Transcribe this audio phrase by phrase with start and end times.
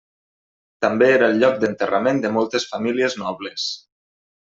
[0.85, 3.73] També era el lloc d'enterrament de moltes famílies nobles.